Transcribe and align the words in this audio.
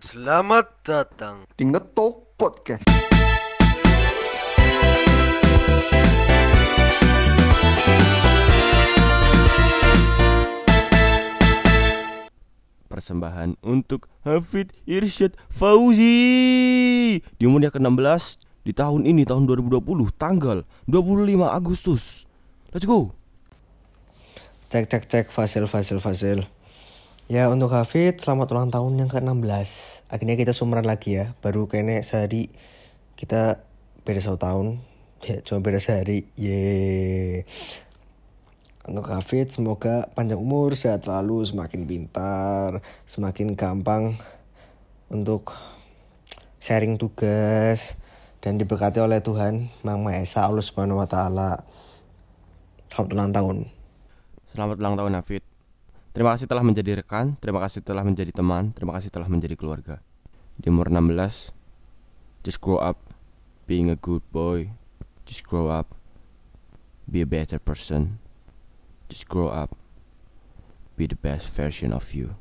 Selamat 0.00 0.80
datang. 0.88 1.44
Di 1.52 1.68
Ngetok 1.68 2.32
Podcast. 2.40 2.80
Persembahan 12.88 13.60
untuk 13.60 14.08
Hafid 14.24 14.72
Irsyad 14.88 15.36
Fauzi. 15.52 17.20
Di 17.20 17.44
umurnya 17.44 17.68
ke-16 17.68 18.40
di 18.64 18.72
tahun 18.72 19.04
ini 19.04 19.28
tahun 19.28 19.44
2020 19.44 20.08
tanggal 20.16 20.64
25 20.88 21.36
Agustus. 21.44 22.24
Let's 22.72 22.88
go. 22.88 23.12
Cek 24.72 24.88
cek 24.88 25.04
cek 25.04 25.26
Fasil 25.28 25.68
Fasil 25.68 26.00
Fasil 26.00 26.48
Ya 27.28 27.52
untuk 27.52 27.76
Hafid 27.76 28.24
selamat 28.24 28.56
ulang 28.56 28.72
tahun 28.72 29.04
yang 29.04 29.12
ke-16. 29.12 30.00
Akhirnya 30.08 30.40
kita 30.40 30.56
sumuran 30.56 30.88
lagi 30.88 31.20
ya. 31.20 31.36
Baru 31.44 31.68
kayaknya 31.68 32.00
sehari 32.00 32.48
kita 33.20 33.60
beda 34.08 34.16
satu 34.24 34.40
tahun. 34.40 34.80
Ya 35.20 35.44
cuma 35.44 35.60
beda 35.60 35.76
sehari. 35.76 36.24
Yeay. 36.40 37.44
Untuk 38.88 39.12
Hafid 39.12 39.52
semoga 39.52 40.08
panjang 40.16 40.40
umur, 40.40 40.72
sehat 40.72 41.04
selalu, 41.04 41.44
semakin 41.44 41.84
pintar, 41.84 42.80
semakin 43.04 43.52
gampang 43.60 44.16
untuk 45.12 45.52
sharing 46.64 46.96
tugas 46.96 48.00
dan 48.40 48.56
diberkati 48.56 49.04
oleh 49.04 49.20
Tuhan 49.20 49.68
Mang 49.84 50.00
Maha 50.00 50.24
Esa 50.24 50.48
Allah 50.48 50.64
Subhanahu 50.64 50.96
wa 50.96 51.04
taala. 51.04 51.60
Selamat 52.88 53.12
ulang 53.12 53.30
tahun. 53.36 53.56
Selamat 54.56 54.76
ulang 54.80 54.96
tahun 54.96 55.12
Hafid 55.20 55.57
Terima 56.18 56.34
kasih 56.34 56.50
telah 56.50 56.66
menjadi 56.66 56.98
rekan 56.98 57.38
Terima 57.38 57.62
kasih 57.62 57.78
telah 57.86 58.02
menjadi 58.02 58.34
teman 58.34 58.74
Terima 58.74 58.90
kasih 58.98 59.14
telah 59.14 59.30
menjadi 59.30 59.54
keluarga 59.54 60.02
Di 60.58 60.66
umur 60.66 60.90
16 60.90 61.54
Just 62.42 62.58
grow 62.58 62.82
up 62.82 62.98
Being 63.70 63.86
a 63.86 63.94
good 63.94 64.26
boy 64.34 64.74
Just 65.22 65.46
grow 65.46 65.70
up 65.70 65.94
Be 67.06 67.22
a 67.22 67.28
better 67.30 67.62
person 67.62 68.18
Just 69.08 69.24
grow 69.24 69.48
up. 69.48 69.72
Be 71.00 71.08
the 71.08 71.16
best 71.16 71.48
version 71.48 71.96
of 71.96 72.04
you. 72.12 72.36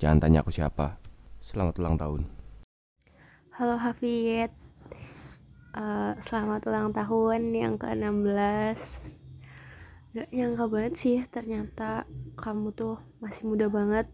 Jangan 0.00 0.16
tanya 0.24 0.40
aku 0.40 0.48
siapa. 0.48 0.96
Selamat 1.44 1.76
ulang 1.76 2.00
tahun. 2.00 2.24
Halo 3.52 3.76
Hafid 3.76 4.48
uh, 5.76 6.16
Selamat 6.16 6.64
ulang 6.64 6.96
tahun 6.96 7.52
yang 7.52 7.76
ke-16 7.76 9.19
Gak 10.10 10.28
nyangka 10.34 10.66
banget 10.66 10.94
sih 10.98 11.18
ternyata 11.30 12.04
kamu 12.34 12.74
tuh 12.74 12.98
masih 13.22 13.46
muda 13.46 13.70
banget 13.70 14.10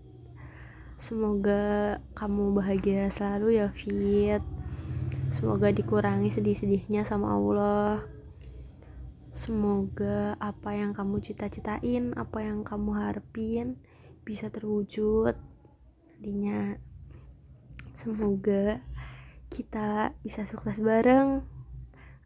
Semoga 0.97 1.97
kamu 2.17 2.57
bahagia 2.57 3.09
selalu 3.09 3.61
ya 3.61 3.69
Fit 3.73 4.45
Semoga 5.33 5.73
dikurangi 5.73 6.29
sedih-sedihnya 6.29 7.05
sama 7.09 7.33
Allah 7.33 8.05
Semoga 9.37 10.33
apa 10.41 10.73
yang 10.73 10.97
kamu 10.97 11.21
cita-citain, 11.21 12.17
apa 12.17 12.41
yang 12.41 12.65
kamu 12.65 12.97
harapin 12.97 13.77
bisa 14.25 14.49
terwujud 14.49 15.37
nantinya. 16.17 16.81
Semoga 17.93 18.81
kita 19.53 20.17
bisa 20.25 20.49
sukses 20.49 20.81
bareng. 20.81 21.45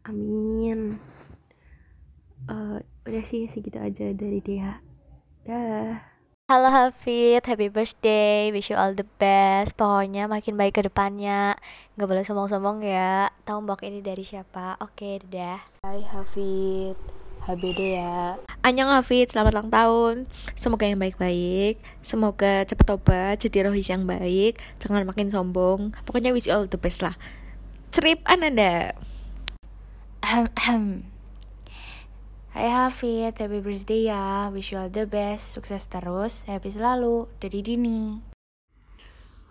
Amin. 0.07 0.95
Uh, 2.49 2.81
udah 3.05 3.23
sih 3.25 3.45
segitu 3.45 3.77
aja 3.77 4.09
dari 4.13 4.41
dia. 4.41 4.81
Dah. 5.45 6.11
Halo 6.51 6.67
Hafid, 6.67 7.47
happy 7.47 7.71
birthday, 7.71 8.51
wish 8.51 8.67
you 8.67 8.75
all 8.75 8.91
the 8.91 9.07
best. 9.23 9.79
Pokoknya 9.79 10.27
makin 10.27 10.59
baik 10.59 10.75
ke 10.75 10.81
depannya. 10.83 11.55
Gak 11.95 12.07
boleh 12.11 12.27
sombong-sombong 12.27 12.83
ya. 12.83 13.31
Tahu 13.47 13.63
mbok 13.63 13.87
ini 13.87 14.03
dari 14.03 14.19
siapa? 14.27 14.75
Oke, 14.83 15.23
dadah 15.23 15.63
Hai 15.87 16.03
Hafid, 16.03 16.99
HBD 17.47 17.95
ya. 17.95 18.35
Anyang 18.67 18.91
Hafid, 18.91 19.31
selamat 19.31 19.55
ulang 19.55 19.71
tahun. 19.71 20.15
Semoga 20.59 20.91
yang 20.91 20.99
baik-baik. 20.99 21.79
Semoga 22.03 22.67
cepet 22.67 22.83
tobat, 22.83 23.39
jadi 23.39 23.71
rohis 23.71 23.87
yang 23.87 24.03
baik. 24.03 24.59
Jangan 24.83 25.07
makin 25.07 25.31
sombong. 25.31 25.95
Pokoknya 26.03 26.35
wish 26.35 26.51
you 26.51 26.53
all 26.53 26.67
the 26.67 26.75
best 26.75 26.99
lah. 26.99 27.15
Trip 27.95 28.19
ananda 28.27 28.91
Hai 32.51 32.67
Hafid, 32.67 33.39
happy 33.39 33.63
birthday 33.63 34.11
ya. 34.11 34.51
Wish 34.51 34.75
you 34.75 34.83
all 34.83 34.91
the 34.91 35.07
best, 35.07 35.55
sukses 35.55 35.87
terus, 35.87 36.43
happy 36.51 36.67
selalu. 36.67 37.31
Dari 37.39 37.63
Dini. 37.63 38.19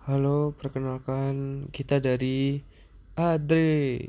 Halo, 0.05 0.53
perkenalkan 0.53 1.65
kita 1.73 1.97
dari 1.97 2.61
Adre 3.17 4.05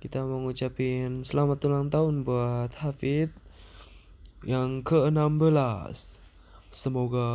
Kita 0.00 0.24
mau 0.24 0.40
ngucapin 0.40 1.28
selamat 1.28 1.60
ulang 1.68 1.92
tahun 1.92 2.24
buat 2.24 2.72
Hafid 2.80 3.36
Yang 4.48 4.80
ke-16 4.88 6.24
Semoga 6.72 7.28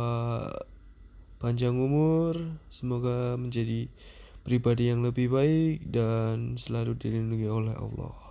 panjang 1.38 1.78
umur 1.78 2.58
Semoga 2.66 3.38
menjadi 3.38 3.86
pribadi 4.42 4.90
yang 4.90 5.06
lebih 5.06 5.30
baik 5.30 5.86
Dan 5.94 6.58
selalu 6.58 6.98
dilindungi 6.98 7.46
oleh 7.46 7.74
Allah 7.78 8.25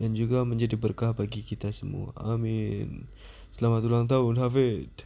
dan 0.00 0.16
juga 0.16 0.48
menjadi 0.48 0.80
berkah 0.80 1.12
bagi 1.12 1.44
kita 1.44 1.68
semua. 1.68 2.16
Amin. 2.16 3.04
Selamat 3.52 3.84
ulang 3.84 4.08
tahun 4.08 4.40
Hafid. 4.40 5.04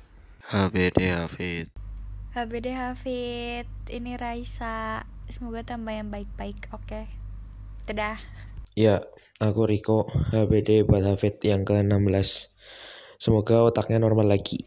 HBD 0.54 1.10
Hafid. 1.10 1.66
HBD 2.30 2.78
Hafid. 2.78 3.66
Ini 3.90 4.14
Raisa. 4.14 5.02
Semoga 5.26 5.66
tambah 5.66 5.90
yang 5.90 6.14
baik-baik, 6.14 6.70
oke. 6.70 6.86
Okay? 6.86 7.10
Dadah. 7.90 8.22
Ya, 8.78 9.02
aku 9.42 9.66
Riko. 9.66 10.06
HBD 10.30 10.86
buat 10.86 11.02
Hafid 11.02 11.42
yang 11.42 11.66
ke-16. 11.66 12.54
Semoga 13.18 13.66
otaknya 13.66 13.98
normal 13.98 14.30
lagi. 14.30 14.62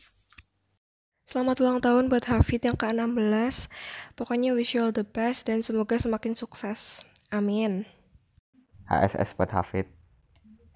Selamat 1.23 1.63
ulang 1.63 1.79
tahun 1.79 2.11
buat 2.11 2.27
Hafid 2.27 2.67
yang 2.67 2.75
ke-16. 2.75 3.71
Pokoknya 4.19 4.51
wish 4.51 4.75
you 4.75 4.83
all 4.83 4.91
the 4.91 5.07
best 5.07 5.47
dan 5.47 5.63
semoga 5.63 5.95
semakin 5.95 6.35
sukses. 6.35 6.99
Amin. 7.31 7.87
HSS 8.91 9.35
buat 9.35 9.51
Hafid 9.51 9.96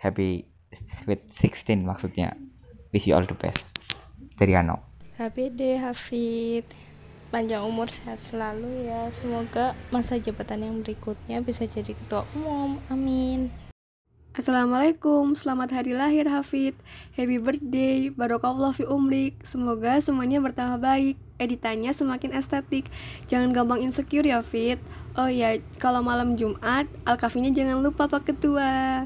happy 0.01 0.49
sweet 0.73 1.21
16 1.37 1.85
maksudnya. 1.85 2.33
Wish 2.91 3.07
you 3.07 3.13
all 3.13 3.23
the 3.23 3.37
best. 3.37 3.69
Dari 4.35 4.57
Ano. 4.57 4.81
HBD 5.21 5.77
Hafid. 5.79 6.65
Panjang 7.31 7.63
umur 7.63 7.87
sehat 7.87 8.19
selalu 8.19 8.91
ya. 8.91 9.07
Semoga 9.13 9.77
masa 9.93 10.19
jabatan 10.19 10.67
yang 10.67 10.75
berikutnya 10.83 11.39
bisa 11.39 11.63
jadi 11.63 11.95
ketua 11.95 12.27
umum. 12.35 12.75
Amin. 12.91 13.53
Assalamualaikum, 14.31 15.35
selamat 15.35 15.75
hari 15.75 15.91
lahir 15.91 16.23
Hafid. 16.27 16.75
Happy 17.15 17.35
birthday, 17.35 18.11
barokallah 18.11 18.71
fi 18.71 18.87
umrik. 18.87 19.43
Semoga 19.43 19.99
semuanya 19.99 20.39
bertambah 20.39 20.79
baik. 20.79 21.19
Editannya 21.39 21.91
semakin 21.91 22.35
estetik. 22.35 22.87
Jangan 23.27 23.51
gampang 23.51 23.83
insecure 23.83 24.27
ya 24.27 24.39
Fit 24.43 24.79
Oh 25.19 25.27
ya, 25.27 25.59
kalau 25.75 25.99
malam 25.99 26.39
Jumat 26.39 26.87
Alkafinya 27.03 27.51
jangan 27.51 27.83
lupa 27.83 28.07
Pak 28.07 28.31
Ketua 28.31 29.03